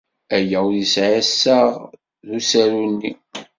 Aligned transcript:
Aya 0.35 0.59
ur 0.67 0.73
yesɛi 0.79 1.15
assaɣ 1.21 1.73
ed 2.23 2.29
usaru-nni. 2.37 3.11